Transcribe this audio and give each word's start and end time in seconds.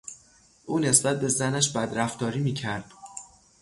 او 0.65 0.79
نسبت 0.79 1.19
به 1.19 1.27
زنش 1.27 1.69
بدرفتاری 1.69 2.39
میکرد. 2.39 2.91